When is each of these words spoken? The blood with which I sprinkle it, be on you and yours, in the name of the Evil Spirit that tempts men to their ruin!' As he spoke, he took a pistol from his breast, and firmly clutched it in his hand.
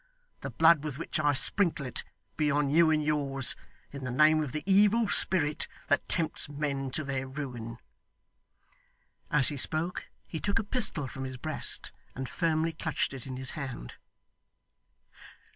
The 0.39 0.49
blood 0.49 0.83
with 0.83 0.97
which 0.97 1.19
I 1.19 1.33
sprinkle 1.33 1.85
it, 1.85 2.03
be 2.35 2.49
on 2.49 2.71
you 2.71 2.89
and 2.89 3.03
yours, 3.05 3.55
in 3.91 4.03
the 4.03 4.09
name 4.09 4.41
of 4.41 4.51
the 4.51 4.63
Evil 4.65 5.07
Spirit 5.07 5.67
that 5.89 6.09
tempts 6.09 6.49
men 6.49 6.89
to 6.89 7.03
their 7.03 7.27
ruin!' 7.27 7.77
As 9.29 9.49
he 9.49 9.57
spoke, 9.57 10.05
he 10.25 10.39
took 10.39 10.57
a 10.57 10.63
pistol 10.63 11.07
from 11.07 11.23
his 11.23 11.37
breast, 11.37 11.91
and 12.15 12.27
firmly 12.27 12.73
clutched 12.73 13.13
it 13.13 13.27
in 13.27 13.37
his 13.37 13.51
hand. 13.51 13.93